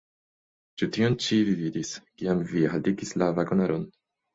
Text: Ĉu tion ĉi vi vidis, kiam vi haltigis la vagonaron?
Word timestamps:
Ĉu 0.81 0.89
tion 0.95 1.19
ĉi 1.27 1.39
vi 1.51 1.55
vidis, 1.61 1.95
kiam 2.17 2.45
vi 2.57 2.67
haltigis 2.77 3.19
la 3.23 3.33
vagonaron? 3.41 3.91